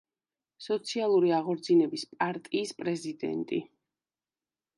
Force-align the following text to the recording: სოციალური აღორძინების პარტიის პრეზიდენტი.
სოციალური 0.67 1.29
აღორძინების 1.39 2.07
პარტიის 2.15 2.73
პრეზიდენტი. 2.81 3.61